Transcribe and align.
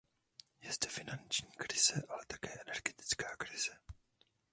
Je 0.61 0.73
zde 0.73 0.89
finanční 0.89 1.51
krize, 1.51 2.01
ale 2.09 2.25
také 2.27 2.59
energetická 2.67 3.35
krize. 3.35 3.71